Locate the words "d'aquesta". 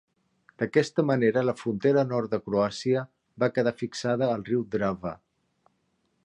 0.61-1.03